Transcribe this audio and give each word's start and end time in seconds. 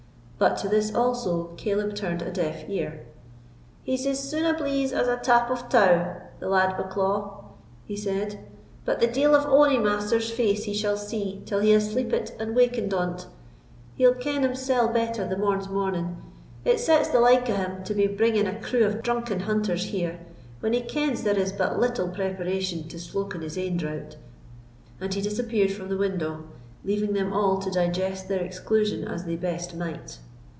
But 0.43 0.57
to 0.57 0.67
this 0.67 0.91
also 0.95 1.51
Caleb 1.55 1.93
turned 1.93 2.23
a 2.23 2.31
deaf 2.31 2.67
ear. 2.67 3.05
"He's 3.83 4.07
as 4.07 4.17
soon 4.17 4.43
a 4.43 4.55
bleeze 4.57 4.91
as 4.91 5.07
a 5.07 5.17
tap 5.17 5.51
of 5.51 5.69
tow, 5.69 6.15
the 6.39 6.49
lad 6.49 6.75
Bucklaw," 6.75 7.43
he 7.85 7.95
said; 7.95 8.39
"but 8.83 8.99
the 8.99 9.05
deil 9.05 9.35
of 9.35 9.45
ony 9.45 9.77
master's 9.77 10.31
face 10.31 10.63
he 10.63 10.73
shall 10.73 10.97
see 10.97 11.43
till 11.45 11.59
he 11.59 11.69
has 11.73 11.91
sleepit 11.93 12.35
and 12.39 12.55
waken'd 12.55 12.91
on't. 12.91 13.27
He'll 13.97 14.15
ken 14.15 14.41
himsell 14.41 14.87
better 14.91 15.27
the 15.27 15.37
morn's 15.37 15.69
morning. 15.69 16.17
It 16.65 16.79
sets 16.79 17.07
the 17.09 17.19
like 17.19 17.47
o' 17.47 17.53
him, 17.53 17.83
to 17.83 17.93
be 17.93 18.07
bringing 18.07 18.47
a 18.47 18.59
crew 18.59 18.83
of 18.83 19.03
drunken 19.03 19.41
hunters 19.41 19.83
here, 19.85 20.19
when 20.59 20.73
he 20.73 20.81
kens 20.81 21.21
there 21.21 21.37
is 21.37 21.53
but 21.53 21.79
little 21.79 22.07
preparation 22.09 22.87
to 22.87 22.97
sloken 22.99 23.41
his 23.43 23.59
ain 23.59 23.77
drought." 23.77 24.15
And 24.99 25.13
he 25.13 25.21
disappeared 25.21 25.71
from 25.71 25.89
the 25.89 25.97
window, 25.99 26.45
leaving 26.83 27.13
them 27.13 27.31
all 27.31 27.59
to 27.59 27.69
digest 27.69 28.27
their 28.27 28.41
exclusion 28.41 29.07
as 29.07 29.25
they 29.25 29.35
best 29.35 29.75
might. 29.75 30.17